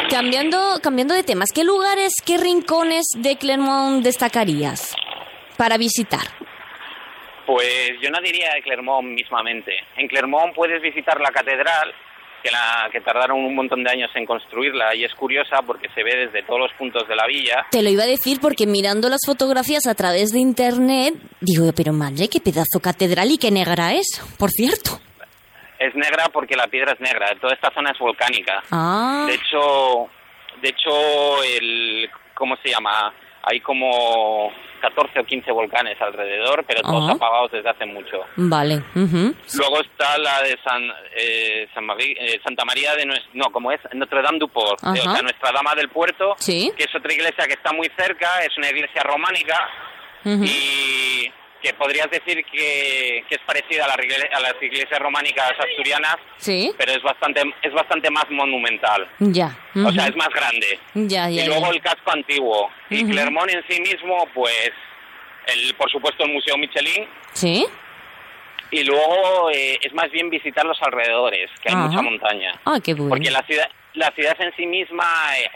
Cambiando, 0.10 0.80
cambiando 0.82 1.14
de 1.14 1.24
temas, 1.24 1.50
¿qué 1.54 1.64
lugares, 1.64 2.14
qué 2.26 2.38
rincones 2.38 3.06
de 3.18 3.36
Clermont 3.38 4.04
destacarías 4.04 4.96
para 5.58 5.78
visitar? 5.78 6.28
Pues 7.46 7.94
yo 8.02 8.10
no 8.10 8.20
diría 8.22 8.54
de 8.54 8.62
Clermont 8.62 9.08
mismamente. 9.08 9.74
En 9.96 10.08
Clermont 10.08 10.54
puedes 10.54 10.82
visitar 10.82 11.20
la 11.22 11.32
catedral, 11.32 11.94
que, 12.48 12.52
la, 12.52 12.90
que 12.92 13.02
tardaron 13.02 13.40
un 13.44 13.56
montón 13.56 13.84
de 13.84 13.92
años 13.92 14.10
en 14.16 14.26
construirla 14.26 14.96
y 14.96 15.04
es 15.04 15.14
curiosa 15.16 15.62
porque 15.66 15.90
se 15.94 16.04
ve 16.04 16.16
desde 16.16 16.44
todos 16.44 16.60
los 16.62 16.74
puntos 16.74 17.08
de 17.08 17.16
la 17.16 17.26
villa. 17.28 17.66
Te 17.72 17.82
lo 17.82 17.90
iba 17.90 18.04
a 18.04 18.08
decir 18.08 18.40
porque 18.42 18.66
mirando 18.66 19.10
las 19.10 19.22
fotografías 19.26 19.86
a 19.88 19.96
través 19.96 20.30
de 20.32 20.40
internet, 20.40 21.16
digo, 21.42 21.72
pero 21.76 21.92
madre, 21.94 22.30
qué 22.30 22.40
pedazo 22.40 22.80
catedral 22.82 23.32
y 23.32 23.38
qué 23.38 23.52
negra 23.52 23.94
es, 23.94 24.22
por 24.40 24.50
cierto. 24.50 25.00
Es 25.80 25.94
negra 25.96 26.26
porque 26.32 26.56
la 26.56 26.68
piedra 26.68 26.94
es 26.94 27.00
negra. 27.02 27.28
Toda 27.40 27.54
esta 27.54 27.72
zona 27.74 27.92
es 27.92 28.00
volcánica. 28.00 28.64
Ah, 28.72 29.26
De 29.28 29.36
hecho, 29.36 30.10
de 30.62 30.70
hecho, 30.70 31.44
el, 31.44 32.10
¿cómo 32.34 32.56
se 32.64 32.70
llama? 32.70 33.14
Hay 33.44 33.60
como 33.60 34.52
14 34.80 35.20
o 35.20 35.24
15 35.24 35.52
volcanes 35.52 36.00
alrededor, 36.02 36.64
pero 36.68 36.82
todos 36.82 37.10
apagados 37.12 37.52
desde 37.52 37.70
hace 37.70 37.86
mucho. 37.86 38.22
vale. 38.36 38.84
Luego 38.94 39.82
está 39.82 40.18
la 40.18 40.42
de 40.44 40.58
San, 40.64 40.84
eh, 41.16 41.68
San 41.74 41.86
eh, 42.00 42.40
Santa 42.44 42.66
María 42.66 42.96
de 42.96 43.06
Nues- 43.06 43.28
no, 43.34 43.46
como 43.52 43.72
es 43.72 43.80
Notre 43.94 44.22
Dame 44.22 44.40
du 44.40 44.48
Port, 44.50 44.80
eh, 44.84 44.90
o 44.92 44.96
sea, 45.14 45.22
Nuestra 45.22 45.52
Dama 45.52 45.74
del 45.76 45.90
Puerto, 45.90 46.36
Sí. 46.40 46.72
que 46.78 46.84
es 46.84 46.96
otra 46.96 47.14
iglesia 47.14 47.46
que 47.48 47.54
está 47.54 47.74
muy 47.74 47.90
cerca, 47.98 48.40
es 48.44 48.58
una 48.58 48.70
iglesia 48.70 49.02
románica 49.04 49.58
y 50.26 51.32
que 51.62 51.74
podrías 51.74 52.10
decir 52.12 52.44
que, 52.46 53.24
que 53.28 53.36
es 53.36 53.42
parecida 53.46 53.86
a, 53.86 53.88
la 53.88 53.96
igle- 53.96 54.30
a 54.34 54.40
las 54.40 54.54
iglesias 54.62 55.00
románicas 55.00 55.52
asturianas, 55.60 56.18
Sí, 56.38 56.72
pero 56.78 56.92
es 56.92 57.02
bastante 57.02 57.42
es 57.62 57.74
bastante 57.74 58.10
más 58.12 58.30
monumental. 58.30 59.08
ya. 59.20 59.58
O 59.76 59.92
sea, 59.92 60.08
es 60.08 60.16
más 60.16 60.30
grande. 60.30 60.80
Ya, 60.94 61.30
ya, 61.30 61.44
y 61.44 61.48
luego 61.48 61.66
ya. 61.66 61.70
el 61.70 61.82
casco 61.82 62.12
antiguo. 62.12 62.70
Y. 62.90 63.06
Clermont 63.10 63.50
en 63.50 63.64
sí 63.70 63.82
mismo, 63.82 64.28
pues, 64.34 64.72
el, 65.48 65.74
por 65.76 65.90
supuesto 65.92 66.24
el 66.26 66.32
Museo 66.34 66.58
Michelin, 66.58 67.08
Sí, 67.34 67.66
y 68.72 68.84
luego 68.84 69.50
eh, 69.52 69.80
es 69.82 69.94
más 69.94 70.10
bien 70.12 70.30
visitar 70.30 70.66
los 70.66 70.78
alrededores, 70.82 71.50
que 71.62 71.70
hay 71.70 71.76
Ajá. 71.76 71.88
mucha 71.88 72.02
montaña. 72.02 72.60
ah, 72.66 72.80
qué 72.84 72.94
bueno. 72.94 73.10
Porque 73.10 73.32
la 73.32 73.42
ciudad, 73.44 73.70
la 73.94 74.12
ciudad 74.12 74.36
en 74.42 74.54
sí 74.56 74.66
misma, 74.66 75.06
eh, 75.40 75.50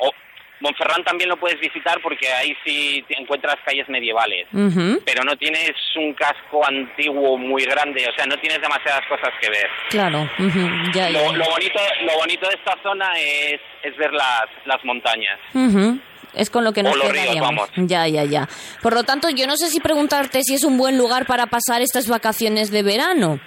Monferrán 0.61 1.03
también 1.03 1.29
lo 1.29 1.37
puedes 1.37 1.59
visitar 1.59 1.99
porque 2.01 2.31
ahí 2.31 2.55
sí 2.63 3.03
te 3.07 3.19
encuentras 3.19 3.55
calles 3.65 3.89
medievales. 3.89 4.47
Pero 4.51 5.23
no 5.23 5.35
tienes 5.35 5.71
un 5.95 6.13
casco 6.13 6.65
antiguo 6.65 7.37
muy 7.37 7.63
grande, 7.65 8.07
o 8.07 8.15
sea, 8.15 8.25
no 8.25 8.37
tienes 8.37 8.61
demasiadas 8.61 9.01
cosas 9.09 9.31
que 9.41 9.49
ver. 9.49 9.67
Claro, 9.89 10.29
ya, 10.93 11.09
ya. 11.09 11.21
Lo, 11.21 11.35
lo 11.35 11.45
bonito, 11.49 11.79
lo 12.05 12.13
bonito 12.15 12.47
de 12.47 12.55
esta 12.55 12.75
zona 12.83 13.11
es, 13.19 13.59
es 13.83 13.97
ver 13.97 14.13
las, 14.13 14.45
las 14.65 14.83
montañas. 14.85 15.39
Ujú. 15.53 15.99
es 16.33 16.49
con 16.49 16.63
lo 16.63 16.71
que 16.73 16.83
nos 16.83 16.95
quedaríamos. 16.95 17.69
Ya, 17.75 18.07
ya, 18.07 18.23
ya. 18.23 18.47
Por 18.81 18.93
lo 18.93 19.03
tanto, 19.03 19.29
yo 19.29 19.47
no 19.47 19.57
sé 19.57 19.67
si 19.67 19.79
preguntarte 19.79 20.43
si 20.43 20.53
es 20.53 20.63
un 20.63 20.77
buen 20.77 20.97
lugar 20.97 21.25
para 21.25 21.47
pasar 21.47 21.81
estas 21.81 22.07
vacaciones 22.07 22.71
de 22.71 22.83
verano. 22.83 23.39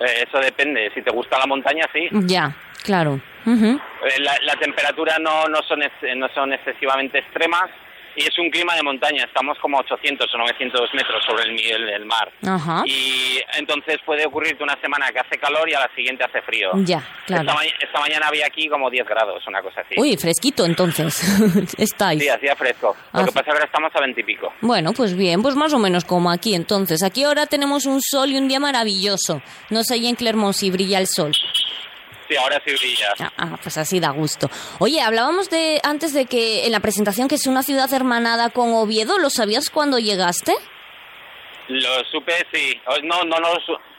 Eh, 0.00 0.24
eso 0.28 0.38
depende. 0.38 0.90
Si 0.94 1.00
te 1.02 1.10
gusta 1.10 1.38
la 1.38 1.46
montaña, 1.46 1.84
sí. 1.92 2.08
Ya, 2.26 2.54
claro. 2.84 3.20
Ujú. 3.46 3.66
Eh, 4.04 4.20
La, 4.20 4.36
la 4.42 4.56
temperatura 4.56 5.18
no, 5.18 5.46
no, 5.46 5.62
son 5.62 5.82
ex- 5.82 6.16
no 6.16 6.28
son 6.34 6.52
excesivamente 6.52 7.18
extremas 7.20 7.70
y 8.18 8.22
es 8.22 8.38
un 8.38 8.48
clima 8.48 8.74
de 8.74 8.82
montaña. 8.82 9.24
Estamos 9.24 9.58
como 9.58 9.76
a 9.76 9.80
800 9.82 10.26
o 10.34 10.38
900 10.38 10.94
metros 10.94 11.22
sobre 11.26 11.44
el 11.44 11.54
nivel 11.54 11.86
del 11.86 12.06
mar. 12.06 12.32
Ajá. 12.46 12.82
Y 12.86 13.38
entonces 13.58 13.98
puede 14.06 14.24
ocurrirte 14.26 14.62
una 14.64 14.74
semana 14.80 15.12
que 15.12 15.18
hace 15.20 15.36
calor 15.38 15.68
y 15.68 15.74
a 15.74 15.80
la 15.80 15.90
siguiente 15.94 16.24
hace 16.24 16.40
frío. 16.40 16.70
Ya, 16.76 17.02
claro. 17.26 17.42
Esta, 17.42 17.54
ma- 17.54 17.64
esta 17.64 18.00
mañana 18.00 18.28
había 18.28 18.46
aquí 18.46 18.68
como 18.70 18.88
10 18.90 19.06
grados, 19.06 19.46
una 19.46 19.60
cosa 19.60 19.82
así. 19.82 19.94
Uy, 19.98 20.16
fresquito 20.16 20.64
entonces. 20.64 21.22
Estáis. 21.78 22.22
Sí, 22.22 22.28
hacía 22.30 22.56
fresco. 22.56 22.96
Lo 23.12 23.20
Hace- 23.20 23.28
que 23.28 23.32
pasa 23.34 23.40
es 23.40 23.44
que 23.44 23.50
ahora 23.52 23.64
estamos 23.66 23.92
a 23.94 24.00
20 24.00 24.20
y 24.20 24.24
pico. 24.24 24.50
Bueno, 24.62 24.94
pues 24.94 25.14
bien, 25.14 25.42
pues 25.42 25.54
más 25.54 25.74
o 25.74 25.78
menos 25.78 26.06
como 26.06 26.30
aquí 26.30 26.54
entonces. 26.54 27.02
Aquí 27.02 27.22
ahora 27.24 27.44
tenemos 27.44 27.84
un 27.84 28.00
sol 28.00 28.30
y 28.32 28.38
un 28.38 28.48
día 28.48 28.60
maravilloso. 28.60 29.42
No 29.68 29.82
sé 29.84 29.96
en 29.96 30.14
Clermont 30.14 30.54
si 30.54 30.70
brilla 30.70 30.98
el 31.00 31.06
sol. 31.06 31.32
Sí, 32.28 32.36
ahora 32.36 32.60
sí 32.66 32.72
brilla. 32.74 33.14
Ah, 33.20 33.32
ah, 33.36 33.58
pues 33.62 33.76
así 33.78 34.00
da 34.00 34.10
gusto. 34.10 34.50
Oye, 34.80 35.00
hablábamos 35.00 35.48
de 35.50 35.80
antes 35.84 36.12
de 36.12 36.26
que 36.26 36.66
en 36.66 36.72
la 36.72 36.80
presentación 36.80 37.28
que 37.28 37.36
es 37.36 37.46
una 37.46 37.62
ciudad 37.62 37.92
hermanada 37.92 38.50
con 38.50 38.72
Oviedo. 38.74 39.18
¿Lo 39.18 39.30
sabías 39.30 39.70
cuando 39.70 39.98
llegaste? 39.98 40.52
Lo 41.68 42.04
supe, 42.10 42.32
sí. 42.52 42.80
O- 42.86 42.98
No, 43.02 43.22
no, 43.24 43.38
no, 43.40 43.52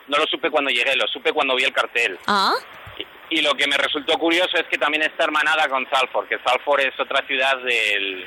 no 0.07 0.17
lo 0.17 0.25
supe 0.27 0.49
cuando 0.49 0.69
llegué, 0.71 0.95
lo 0.95 1.07
supe 1.07 1.33
cuando 1.33 1.55
vi 1.55 1.63
el 1.63 1.73
cartel. 1.73 2.17
Ah, 2.27 2.53
Y, 3.29 3.39
y 3.39 3.41
lo 3.41 3.53
que 3.55 3.67
me 3.67 3.77
resultó 3.77 4.17
curioso 4.17 4.57
es 4.57 4.63
que 4.69 4.77
también 4.77 5.03
está 5.03 5.25
hermanada 5.25 5.67
con 5.67 5.85
Salford, 5.89 6.27
que 6.29 6.39
Salford 6.45 6.79
es 6.81 6.99
otra 6.99 7.25
ciudad 7.27 7.57
del, 7.63 8.25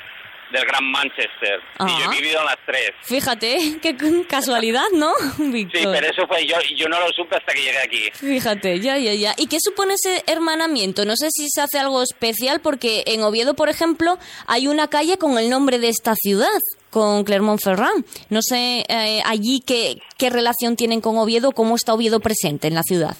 del 0.52 0.64
Gran 0.64 0.84
Manchester. 0.90 1.60
Y 1.80 2.02
yo 2.02 2.10
he 2.10 2.16
vivido 2.16 2.40
en 2.40 2.46
las 2.46 2.58
tres. 2.66 2.90
fíjate, 3.02 3.78
qué 3.82 3.96
casualidad, 4.28 4.84
¿no, 4.92 5.12
Sí, 5.38 5.66
pero 5.72 6.06
eso 6.06 6.26
fue 6.26 6.46
yo, 6.46 6.56
yo 6.76 6.88
no 6.88 7.00
lo 7.00 7.08
supe 7.12 7.36
hasta 7.36 7.52
que 7.52 7.62
llegué 7.62 7.78
aquí. 7.78 8.10
Fíjate, 8.12 8.80
ya, 8.80 8.98
ya, 8.98 9.14
ya. 9.14 9.34
¿Y 9.36 9.46
qué 9.46 9.58
supone 9.60 9.94
ese 9.94 10.22
hermanamiento? 10.26 11.04
No 11.04 11.16
sé 11.16 11.28
si 11.30 11.48
se 11.50 11.60
hace 11.60 11.78
algo 11.78 12.02
especial 12.02 12.60
porque 12.60 13.04
en 13.06 13.22
Oviedo, 13.22 13.54
por 13.54 13.68
ejemplo, 13.68 14.18
hay 14.46 14.66
una 14.66 14.88
calle 14.88 15.18
con 15.18 15.38
el 15.38 15.50
nombre 15.50 15.78
de 15.78 15.88
esta 15.88 16.14
ciudad, 16.14 16.48
con 16.90 17.24
Clermont-Ferrand. 17.24 18.04
No 18.28 18.42
sé 18.42 18.84
eh, 18.88 19.22
allí 19.24 19.62
qué, 19.64 19.98
qué 20.18 20.30
relación 20.30 20.76
tienen 20.76 21.00
con 21.00 21.16
Oviedo, 21.18 21.52
cómo 21.52 21.76
está 21.76 21.94
Oviedo 21.94 22.20
presente 22.20 22.68
en 22.68 22.74
la 22.74 22.82
ciudad. 22.82 23.16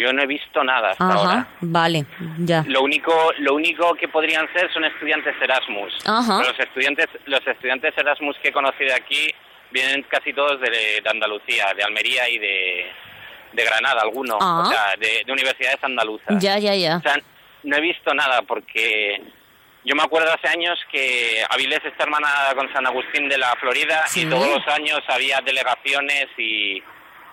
Yo 0.00 0.12
no 0.12 0.22
he 0.22 0.26
visto 0.26 0.64
nada 0.64 0.90
hasta 0.90 1.04
Ajá, 1.08 1.14
ahora. 1.18 1.46
vale, 1.60 2.06
ya. 2.38 2.64
Lo 2.66 2.82
único, 2.82 3.12
lo 3.38 3.54
único 3.54 3.94
que 3.94 4.08
podrían 4.08 4.50
ser 4.52 4.72
son 4.72 4.84
estudiantes 4.84 5.34
Erasmus. 5.40 5.92
Ajá. 6.06 6.38
Pero 6.40 6.50
Los 6.50 6.60
estudiantes, 6.60 7.06
los 7.26 7.46
estudiantes 7.46 7.96
Erasmus 7.96 8.36
que 8.42 8.48
he 8.48 8.52
conocido 8.52 8.94
aquí 8.94 9.28
vienen 9.70 10.02
casi 10.08 10.32
todos 10.32 10.60
de, 10.60 10.70
de 11.02 11.10
Andalucía, 11.10 11.66
de 11.76 11.82
Almería 11.84 12.28
y 12.28 12.38
de, 12.38 12.86
de 13.52 13.64
Granada, 13.64 14.00
algunos. 14.02 14.38
Ah. 14.40 14.62
O 14.64 14.70
sea, 14.70 14.96
de, 14.98 15.22
de 15.24 15.32
universidades 15.32 15.82
andaluzas. 15.82 16.42
Ya, 16.42 16.58
ya, 16.58 16.74
ya. 16.74 16.96
O 16.96 17.00
sea, 17.00 17.16
no 17.62 17.76
he 17.76 17.80
visto 17.80 18.12
nada 18.14 18.42
porque 18.42 19.22
yo 19.84 19.94
me 19.94 20.02
acuerdo 20.02 20.32
hace 20.32 20.48
años 20.48 20.78
que 20.90 21.42
Avilés 21.50 21.84
está 21.84 22.04
hermanada 22.04 22.54
con 22.54 22.72
San 22.72 22.86
Agustín 22.86 23.28
de 23.28 23.38
la 23.38 23.54
Florida 23.60 24.02
Sí. 24.08 24.22
y 24.22 24.26
todos 24.30 24.48
los 24.48 24.66
años 24.68 25.00
había 25.08 25.40
delegaciones 25.40 26.26
y, 26.38 26.82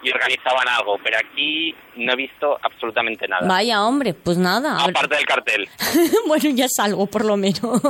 y 0.04 0.12
organizaban 0.12 0.68
algo, 0.68 0.98
pero 1.04 1.18
aquí 1.18 1.76
no 1.96 2.14
he 2.14 2.16
visto 2.16 2.58
absolutamente 2.62 3.28
nada. 3.28 3.48
Vaya, 3.48 3.84
hombre, 3.84 4.14
pues 4.14 4.38
nada. 4.38 4.84
Aparte 4.84 5.16
del 5.16 5.26
cartel. 5.26 5.70
bueno, 6.28 6.50
ya 6.52 6.66
es 6.66 6.80
algo, 6.80 7.08
por 7.08 7.26
lo 7.26 7.36
menos. 7.36 7.60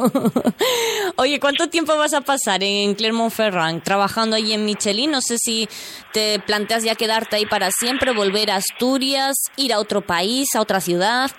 Oye, 1.18 1.40
¿cuánto 1.40 1.70
tiempo 1.70 1.98
vas 1.98 2.14
a 2.14 2.22
pasar 2.22 2.64
en 2.64 2.96
Clermont-Ferrand 2.96 3.84
trabajando 3.84 4.36
allí 4.36 4.54
en 4.54 4.66
Michelin? 4.66 5.12
No 5.12 5.22
sé 5.22 5.38
si 5.38 5.68
te 6.14 6.40
planteas 6.40 6.84
ya 6.84 6.96
quedarte 6.96 7.36
ahí 7.36 7.46
para 7.46 7.70
siempre, 7.72 8.14
volver 8.14 8.52
a 8.52 8.56
Asturias, 8.56 9.36
ir 9.58 9.74
a 9.74 9.80
otro 9.80 10.02
país, 10.02 10.48
a 10.56 10.62
otra 10.62 10.80
ciudad. 10.80 11.32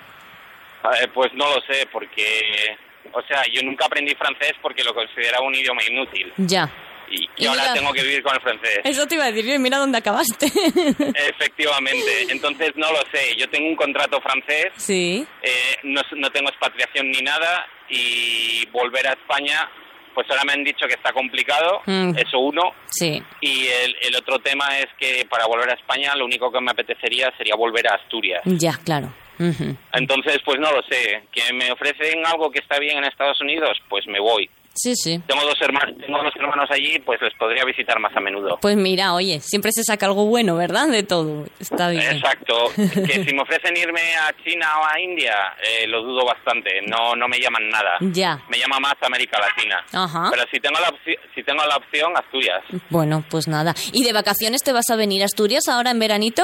Eh, 1.01 1.07
pues 1.13 1.33
no 1.33 1.45
lo 1.45 1.61
sé, 1.61 1.87
porque, 1.91 2.77
o 3.11 3.21
sea, 3.23 3.43
yo 3.51 3.61
nunca 3.63 3.85
aprendí 3.85 4.13
francés 4.15 4.53
porque 4.61 4.83
lo 4.83 4.93
consideraba 4.93 5.45
un 5.45 5.55
idioma 5.55 5.81
inútil. 5.89 6.31
Ya. 6.37 6.71
Y, 7.11 7.23
y 7.23 7.29
Y 7.37 7.45
ahora 7.47 7.61
mira- 7.61 7.73
tengo 7.73 7.93
que 7.93 8.03
vivir 8.03 8.21
con 8.23 8.35
el 8.35 8.41
francés. 8.41 8.79
Eso 8.83 9.07
te 9.07 9.15
iba 9.15 9.25
a 9.25 9.31
decir 9.31 9.45
yo, 9.49 9.55
y 9.55 9.59
mira 9.59 9.77
dónde 9.77 9.97
acabaste. 9.97 10.45
Efectivamente. 11.29 12.27
Entonces 12.29 12.71
no 12.75 12.91
lo 12.91 12.99
sé. 13.11 13.35
Yo 13.37 13.49
tengo 13.49 13.67
un 13.67 13.75
contrato 13.75 14.19
francés, 14.21 14.67
sí. 14.77 15.25
eh, 15.41 15.75
no, 15.83 16.01
no 16.17 16.29
tengo 16.31 16.49
expatriación 16.49 17.09
ni 17.11 17.21
nada 17.21 17.65
y 17.89 18.65
volver 18.71 19.07
a 19.07 19.13
España, 19.13 19.69
pues 20.13 20.29
ahora 20.29 20.43
me 20.45 20.53
han 20.53 20.63
dicho 20.63 20.85
que 20.87 20.93
está 20.93 21.11
complicado, 21.11 21.81
Mm. 21.85 22.17
eso 22.17 22.39
uno. 22.39 22.73
Sí. 22.87 23.21
Y 23.41 23.67
el, 23.67 23.95
el 24.01 24.15
otro 24.15 24.39
tema 24.39 24.77
es 24.79 24.87
que 24.99 25.25
para 25.29 25.45
volver 25.45 25.69
a 25.71 25.73
España 25.73 26.15
lo 26.15 26.25
único 26.25 26.51
que 26.51 26.59
me 26.61 26.71
apetecería 26.71 27.31
sería 27.37 27.55
volver 27.55 27.87
a 27.87 27.95
Asturias. 27.95 28.41
Ya, 28.45 28.73
claro. 28.83 29.13
Entonces, 29.93 30.39
pues 30.43 30.59
no 30.59 30.69
lo 30.71 30.81
sé. 30.83 31.23
¿Que 31.31 31.53
me 31.53 31.71
ofrecen 31.71 32.25
algo 32.25 32.51
que 32.51 32.59
está 32.59 32.77
bien 32.77 32.97
en 32.97 33.05
Estados 33.05 33.39
Unidos? 33.39 33.77
Pues 33.87 34.05
me 34.05 34.19
voy. 34.19 34.49
Sí, 34.73 34.95
sí. 34.95 35.21
Tengo 35.27 35.43
dos 35.43 35.59
hermanos, 35.61 35.95
tengo 35.99 36.23
dos 36.23 36.33
hermanos 36.35 36.69
allí, 36.71 36.99
pues 36.99 37.21
les 37.21 37.33
podría 37.35 37.65
visitar 37.65 37.99
más 37.99 38.15
a 38.15 38.19
menudo. 38.19 38.57
Pues 38.61 38.77
mira, 38.77 39.13
oye, 39.13 39.39
siempre 39.41 39.71
se 39.73 39.83
saca 39.83 40.05
algo 40.05 40.25
bueno, 40.25 40.55
¿verdad? 40.55 40.87
De 40.87 41.03
todo. 41.03 41.45
Está 41.59 41.89
bien. 41.89 42.15
Exacto. 42.15 42.71
Que 43.09 43.23
si 43.23 43.33
me 43.33 43.41
ofrecen 43.41 43.75
irme 43.75 44.01
a 44.15 44.33
China 44.43 44.67
o 44.81 44.85
a 44.85 44.99
India, 44.99 45.53
eh, 45.61 45.87
lo 45.87 46.01
dudo 46.03 46.25
bastante. 46.25 46.81
No, 46.87 47.15
no 47.15 47.27
me 47.27 47.39
llaman 47.39 47.69
nada. 47.69 47.97
Ya. 48.01 48.39
Me 48.49 48.57
llama 48.57 48.79
más 48.79 48.95
América 49.01 49.39
Latina. 49.39 49.83
Ajá. 49.93 50.29
Pero 50.31 50.43
si 50.51 50.59
tengo 50.59 50.79
la 50.79 50.93
si 51.35 51.43
tengo 51.43 51.63
la 51.65 51.77
opción, 51.77 52.15
Asturias. 52.15 52.61
Bueno, 52.89 53.23
pues 53.29 53.47
nada. 53.47 53.73
¿Y 53.93 54.03
de 54.03 54.13
vacaciones 54.13 54.63
te 54.63 54.73
vas 54.73 54.89
a 54.91 54.95
venir 54.95 55.21
a 55.21 55.25
Asturias 55.25 55.67
ahora 55.67 55.91
en 55.91 55.99
veranito? 55.99 56.43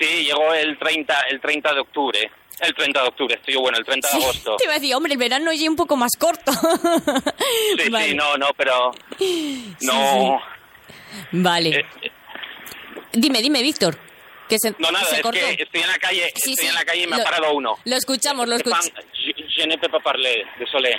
Sí, 0.00 0.24
llegó 0.24 0.52
el 0.54 0.78
30, 0.78 1.14
el 1.30 1.40
30 1.40 1.74
de 1.74 1.80
octubre. 1.80 2.30
El 2.62 2.74
30 2.74 3.02
de 3.02 3.08
octubre, 3.08 3.34
estoy 3.34 3.56
bueno, 3.56 3.76
el 3.76 3.84
30 3.84 4.08
de 4.08 4.16
agosto. 4.22 4.56
Te 4.56 4.64
iba 4.64 4.72
a 4.74 4.76
decir, 4.78 4.94
hombre, 4.94 5.12
el 5.14 5.18
verano 5.18 5.50
es 5.50 5.60
un 5.68 5.76
poco 5.76 5.96
más 5.96 6.12
corto. 6.18 6.52
Sí, 7.82 7.90
vale. 7.90 8.08
sí, 8.10 8.14
no, 8.14 8.36
no, 8.38 8.48
pero 8.56 8.92
no. 9.80 10.40
Vale. 11.32 11.80
eh, 11.80 11.86
eh, 12.02 12.10
Dime, 13.12 13.42
dime, 13.42 13.62
Víctor. 13.62 13.98
Que 14.48 14.56
se, 14.58 14.74
no 14.78 14.90
nada, 14.92 15.04
se 15.06 15.16
es 15.16 15.22
cortó. 15.22 15.38
que 15.40 15.62
estoy 15.62 15.80
en 15.80 15.88
la 15.88 15.98
calle, 15.98 16.32
Sí, 16.36 16.52
estoy 16.52 16.54
sí, 16.56 16.66
en 16.66 16.74
la 16.74 16.84
calle 16.84 17.02
y 17.02 17.06
me 17.06 17.16
lo- 17.16 17.22
ha 17.22 17.24
parado 17.24 17.52
uno. 17.54 17.78
Lo 17.84 17.96
escuchamos, 17.96 18.46
lo 18.48 18.58
Stefan, 18.58 18.80
escuchamos. 18.80 19.10
je, 19.14 19.32
je 19.62 19.66
ne 19.66 19.76
peux 19.78 19.90
pas 19.90 20.02
parler, 20.02 20.44
désolé. 20.58 20.98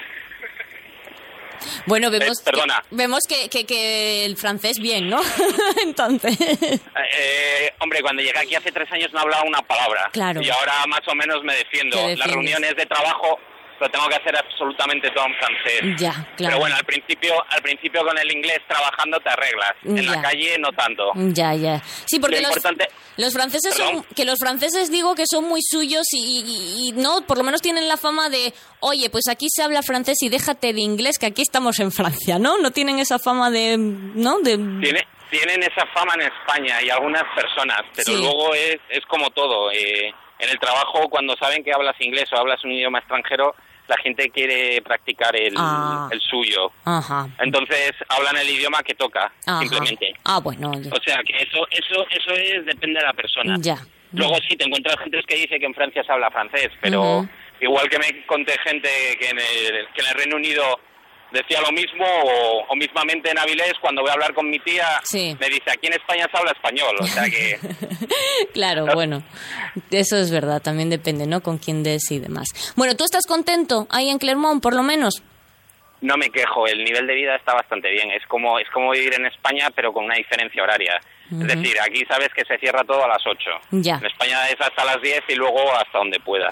Bueno, 1.85 2.09
vemos, 2.11 2.39
Eh, 2.39 2.43
perdona. 2.45 2.83
que, 2.89 2.95
vemos 2.95 3.19
que, 3.27 3.49
que, 3.49 3.65
que 3.65 4.25
el 4.25 4.37
francés 4.37 4.79
bien, 4.79 5.09
¿no? 5.09 5.21
Entonces, 5.83 6.37
Eh, 6.39 7.73
hombre, 7.79 8.01
cuando 8.01 8.21
llegué 8.21 8.39
aquí 8.39 8.55
hace 8.55 8.71
tres 8.71 8.91
años 8.91 9.11
no 9.13 9.19
hablaba 9.19 9.43
una 9.43 9.61
palabra. 9.61 10.09
Claro. 10.13 10.41
Y 10.41 10.49
ahora 10.49 10.85
más 10.87 11.01
o 11.07 11.15
menos 11.15 11.43
me 11.43 11.55
defiendo. 11.55 11.97
Las 12.15 12.29
reuniones 12.31 12.75
de 12.75 12.85
trabajo 12.85 13.39
lo 13.79 13.89
tengo 13.89 14.07
que 14.09 14.15
hacer 14.15 14.35
absolutamente 14.37 15.09
todo 15.11 15.25
en 15.25 15.33
francés. 15.35 15.81
ya, 15.99 16.11
claro. 16.13 16.35
Pero 16.37 16.57
bueno, 16.59 16.75
al 16.75 16.85
principio, 16.85 17.33
al 17.49 17.61
principio 17.61 18.01
con 18.05 18.17
el 18.17 18.31
inglés 18.31 18.59
trabajando 18.67 19.19
te 19.19 19.29
arreglas. 19.29 19.73
En 19.83 19.97
Ya. 19.97 20.11
la 20.11 20.21
calle 20.21 20.57
no 20.59 20.69
tanto. 20.71 21.11
Ya, 21.15 21.53
ya. 21.55 21.81
Sí, 22.05 22.19
porque 22.19 22.37
Lo 22.41 22.47
los, 22.47 22.57
importante- 22.57 22.87
los 23.17 23.33
franceses 23.33 23.75
son, 23.75 24.03
que 24.15 24.25
los 24.25 24.39
franceses 24.39 24.89
digo 24.91 25.15
que 25.15 25.25
son 25.29 25.43
muy 25.47 25.61
suyos 25.61 26.05
y, 26.13 26.43
y- 26.45 26.89
y 26.89 26.91
no, 26.93 27.25
por 27.27 27.37
lo 27.37 27.43
menos 27.43 27.61
tienen 27.61 27.87
la 27.87 27.97
fama 27.97 28.29
de, 28.29 28.53
oye, 28.79 29.09
pues 29.09 29.27
aquí 29.29 29.47
se 29.49 29.63
habla 29.63 29.81
francés 29.83 30.17
y 30.21 30.29
déjate 30.29 30.73
de 30.73 30.81
inglés, 30.81 31.19
que 31.19 31.25
aquí 31.27 31.41
estamos 31.41 31.79
en 31.79 31.91
Francia, 31.91 32.39
¿no? 32.39 32.57
No 32.57 32.71
tienen 32.71 32.99
esa 32.99 33.19
fama 33.19 33.49
de, 33.51 33.77
¿no? 33.77 34.39
De, 34.39 34.57
Tiene- 34.57 35.07
tienen 35.29 35.63
esa 35.63 35.85
fama 35.93 36.13
en 36.15 36.21
España 36.21 36.81
y 36.83 36.89
algunas 36.91 37.23
personas, 37.35 37.81
pero 37.95 38.05
Sí. 38.05 38.21
luego 38.21 38.53
es, 38.53 38.77
es 38.89 39.03
como 39.07 39.29
todo. 39.31 39.71
eh, 39.71 40.13
en 40.43 40.49
el 40.49 40.59
trabajo, 40.59 41.09
cuando 41.09 41.35
saben 41.37 41.63
que 41.63 41.73
hablas 41.73 41.95
inglés 41.99 42.25
o 42.33 42.37
hablas 42.37 42.63
un 42.63 42.71
idioma 42.71 42.99
extranjero, 42.99 43.55
la 43.87 43.97
gente 43.97 44.29
quiere 44.29 44.81
practicar 44.81 45.35
el, 45.35 45.53
Ah. 45.57 46.07
el 46.11 46.19
suyo. 46.21 46.71
Ajá. 46.85 47.27
Entonces 47.39 47.91
hablan 48.09 48.37
el 48.37 48.49
idioma 48.49 48.81
que 48.83 48.93
toca, 48.93 49.31
Ajá. 49.45 49.59
simplemente. 49.59 50.13
Ah, 50.23 50.39
bueno. 50.39 50.69
O 50.71 51.03
sea 51.03 51.21
que 51.25 51.35
eso, 51.43 51.67
eso, 51.69 52.05
eso 52.09 52.31
es 52.33 52.65
depende 52.65 52.99
de 52.99 53.05
la 53.05 53.13
persona. 53.13 53.55
Ya. 53.59 53.77
Luego 54.13 54.35
sí 54.47 54.55
te 54.55 54.65
encuentras 54.65 54.97
gente 54.99 55.21
que 55.27 55.35
dice 55.35 55.59
que 55.59 55.65
en 55.65 55.73
Francia 55.73 56.03
se 56.03 56.11
habla 56.11 56.29
francés, 56.31 56.69
pero 56.81 57.27
igual 57.59 57.89
que 57.89 57.97
me 57.99 58.25
conté 58.25 58.53
gente 58.59 58.87
que 59.19 59.29
en 59.29 59.39
el, 59.39 59.87
que 59.93 60.01
en 60.01 60.07
el 60.07 60.13
Reino 60.15 60.35
Unido 60.37 60.79
decía 61.33 61.59
lo 61.61 61.71
mismo 61.71 62.05
o, 62.05 62.65
o 62.69 62.75
mismamente 62.75 63.29
en 63.31 63.37
Avilés 63.39 63.73
cuando 63.81 64.01
voy 64.01 64.09
a 64.11 64.13
hablar 64.13 64.33
con 64.33 64.49
mi 64.49 64.59
tía 64.59 64.87
Sí. 65.03 65.35
me 65.39 65.49
dice 65.49 65.71
aquí 65.71 65.87
en 65.87 65.93
España 65.93 66.27
se 66.31 66.37
habla 66.37 66.51
español, 66.51 66.95
o 66.99 67.05
sea 67.05 67.23
que 67.29 67.59
Claro, 68.53 68.85
bueno, 68.93 69.23
eso 69.91 70.17
es 70.17 70.31
verdad, 70.31 70.61
también 70.61 70.89
depende, 70.89 71.25
¿no? 71.27 71.41
Con 71.41 71.57
quién 71.57 71.83
des 71.83 72.09
y 72.11 72.19
demás. 72.19 72.47
Bueno, 72.75 72.95
¿tú 72.95 73.03
estás 73.03 73.25
contento 73.25 73.87
ahí 73.89 74.09
en 74.09 74.19
Clermont, 74.19 74.61
por 74.61 74.73
lo 74.75 74.83
menos? 74.83 75.21
no 76.01 76.17
me 76.17 76.29
quejo, 76.29 76.67
el 76.67 76.83
nivel 76.83 77.07
de 77.07 77.13
vida 77.15 77.33
está 77.37 77.53
bastante 77.53 77.89
bien, 77.89 78.11
es 78.11 78.25
como 78.27 78.59
es 78.59 78.69
como 78.71 78.91
vivir 78.91 79.13
en 79.13 79.25
España 79.25 79.69
pero 79.73 79.93
con 79.93 80.03
una 80.03 80.15
diferencia 80.15 80.61
horaria. 80.61 80.99
Es 81.41 81.47
decir, 81.47 81.75
aquí 81.81 82.03
sabes 82.07 82.29
que 82.35 82.43
se 82.45 82.57
cierra 82.57 82.83
todo 82.83 83.03
a 83.03 83.07
las 83.07 83.25
8. 83.25 83.49
Ya. 83.71 83.95
En 83.95 84.05
España 84.05 84.47
es 84.47 84.59
hasta 84.59 84.85
las 84.85 85.01
10 85.01 85.21
y 85.29 85.35
luego 85.35 85.59
hasta 85.75 85.97
donde 85.97 86.19
pueda. 86.19 86.49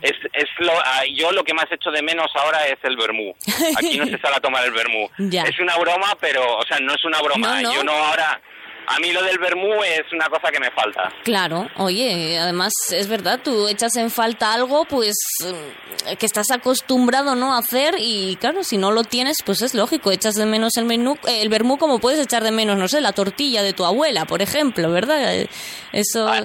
Es, 0.00 0.14
es 0.32 0.46
lo, 0.58 0.72
ah, 0.72 1.02
yo 1.14 1.32
lo 1.32 1.44
que 1.44 1.54
más 1.54 1.66
echo 1.70 1.90
de 1.90 2.02
menos 2.02 2.30
ahora 2.34 2.66
es 2.66 2.78
el 2.82 2.96
vermú. 2.96 3.34
Aquí 3.76 3.98
no 3.98 4.06
se 4.06 4.18
sale 4.18 4.36
a 4.36 4.40
tomar 4.40 4.64
el 4.64 4.72
vermú. 4.72 5.08
Es 5.46 5.58
una 5.60 5.76
broma, 5.76 6.16
pero, 6.20 6.56
o 6.56 6.62
sea, 6.62 6.78
no 6.80 6.92
es 6.94 7.04
una 7.04 7.20
broma. 7.20 7.60
No, 7.60 7.68
no. 7.68 7.74
Yo 7.74 7.84
no 7.84 7.92
ahora... 7.92 8.40
A 8.86 8.98
mí 9.00 9.12
lo 9.12 9.22
del 9.22 9.38
vermú 9.38 9.82
es 9.82 10.12
una 10.12 10.28
cosa 10.28 10.50
que 10.50 10.60
me 10.60 10.70
falta. 10.70 11.12
Claro, 11.24 11.68
oye, 11.76 12.38
además 12.38 12.72
es 12.90 13.08
verdad, 13.08 13.40
tú 13.42 13.68
echas 13.68 13.96
en 13.96 14.10
falta 14.10 14.52
algo, 14.52 14.84
pues 14.84 15.14
eh, 15.44 16.16
que 16.16 16.26
estás 16.26 16.50
acostumbrado 16.50 17.34
no 17.34 17.54
a 17.54 17.58
hacer 17.58 17.96
y 17.98 18.36
claro, 18.36 18.62
si 18.62 18.76
no 18.76 18.92
lo 18.92 19.04
tienes, 19.04 19.38
pues 19.44 19.62
es 19.62 19.74
lógico, 19.74 20.12
echas 20.12 20.34
de 20.34 20.46
menos 20.46 20.76
el 20.76 20.84
menú, 20.84 21.18
eh, 21.26 21.42
el 21.42 21.48
vermú 21.48 21.78
como 21.78 21.98
puedes 21.98 22.20
echar 22.20 22.44
de 22.44 22.52
menos, 22.52 22.78
no 22.78 22.88
sé, 22.88 23.00
la 23.00 23.12
tortilla 23.12 23.62
de 23.62 23.72
tu 23.72 23.84
abuela, 23.84 24.24
por 24.24 24.42
ejemplo, 24.42 24.90
¿verdad? 24.90 25.34
Eh, 25.34 25.48
Eso. 25.92 26.28
Hay, 26.28 26.44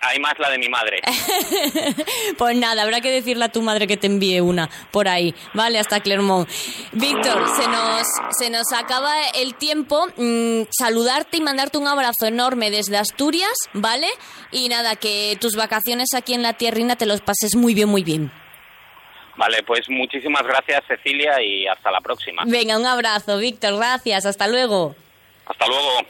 hay, 0.00 0.18
más 0.18 0.38
la 0.38 0.50
de 0.50 0.58
mi 0.58 0.68
madre. 0.68 1.00
Pues 2.36 2.56
nada, 2.56 2.82
habrá 2.82 3.00
que 3.00 3.10
decirle 3.10 3.44
a 3.44 3.48
tu 3.48 3.62
madre 3.62 3.86
que 3.86 3.96
te 3.96 4.06
envíe 4.06 4.40
una 4.40 4.70
por 4.90 5.08
ahí. 5.08 5.34
Vale, 5.52 5.78
hasta 5.78 6.00
Clermont. 6.00 6.48
Víctor, 6.92 7.46
se 7.56 7.68
nos, 7.68 8.06
se 8.38 8.50
nos 8.50 8.72
acaba 8.72 9.14
el 9.34 9.54
tiempo. 9.54 10.06
Mm, 10.16 10.62
saludarte 10.70 11.36
y 11.36 11.40
mandarte 11.70 11.78
un 11.78 11.86
abrazo 11.86 12.26
enorme 12.26 12.70
desde 12.70 12.96
Asturias, 12.98 13.54
¿vale? 13.72 14.08
Y 14.52 14.68
nada, 14.68 14.96
que 14.96 15.36
tus 15.40 15.54
vacaciones 15.56 16.08
aquí 16.14 16.34
en 16.34 16.42
la 16.42 16.54
tierrina 16.54 16.96
te 16.96 17.06
los 17.06 17.20
pases 17.20 17.54
muy 17.56 17.74
bien, 17.74 17.88
muy 17.88 18.02
bien. 18.02 18.30
Vale, 19.36 19.62
pues 19.62 19.88
muchísimas 19.88 20.42
gracias 20.42 20.82
Cecilia 20.86 21.40
y 21.42 21.66
hasta 21.66 21.90
la 21.90 22.00
próxima. 22.00 22.42
Venga, 22.46 22.78
un 22.78 22.86
abrazo, 22.86 23.38
Víctor, 23.38 23.76
gracias, 23.76 24.26
hasta 24.26 24.48
luego. 24.48 24.94
Hasta 25.46 25.66
luego. 25.66 26.06